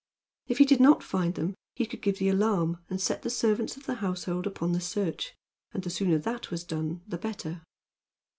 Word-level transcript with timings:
If 0.47 0.57
he 0.57 0.65
did 0.65 0.79
not 0.79 1.03
find 1.03 1.35
them 1.35 1.53
he 1.75 1.85
could 1.85 2.01
give 2.01 2.17
the 2.17 2.29
alarm 2.29 2.79
and 2.89 2.99
set 2.99 3.21
the 3.21 3.29
servants 3.29 3.77
of 3.77 3.85
the 3.85 3.93
household 4.01 4.47
upon 4.47 4.71
the 4.71 4.81
search. 4.81 5.35
And 5.73 5.83
the 5.83 5.91
sooner 5.91 6.17
that 6.17 6.49
was 6.49 6.63
done 6.63 7.03
the 7.07 7.19
better. 7.19 7.61